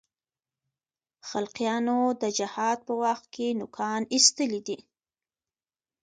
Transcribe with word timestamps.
خلقیانو 1.29 1.99
د 2.21 2.23
جهاد 2.37 2.79
په 2.87 2.93
وخت 3.03 3.25
کې 3.33 3.47
نوکان 3.59 4.01
اېستلي 4.13 4.61
دي. 4.67 4.79